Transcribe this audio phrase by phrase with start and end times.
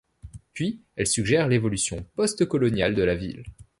[0.53, 3.43] Puis elle suggère l'évolution post-coloniale de la ville.